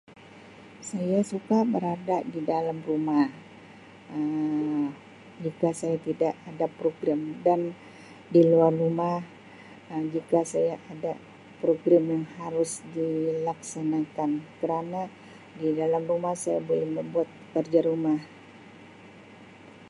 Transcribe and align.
Saya 0.89 1.19
suka 1.31 1.59
berada 1.73 2.17
didalam 2.33 2.79
rumah 2.89 3.25
Um 4.15 4.83
jika 5.45 5.69
saya 5.79 5.97
tidak 6.07 6.33
ada 6.49 6.65
program 6.79 7.21
dan 7.45 7.61
diluar 8.33 8.71
rumah 8.81 9.17
jika 10.13 10.39
saya 10.53 10.73
ada 10.93 11.13
program 11.61 12.03
yang 12.13 12.25
harus 12.41 12.71
dilaksanakan 12.97 14.31
kerana 14.59 15.01
didalam 15.61 16.03
rumah 16.11 16.33
saya 16.43 16.57
boleh 16.69 16.87
membuat 16.97 17.29
kerja 17.53 17.79
rumah. 17.89 18.19